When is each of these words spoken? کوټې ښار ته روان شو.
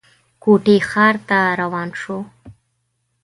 کوټې 0.43 0.77
ښار 0.89 1.15
ته 1.29 1.39
روان 1.61 1.89
شو. 2.01 2.17